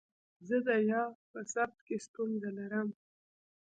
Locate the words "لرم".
2.57-2.89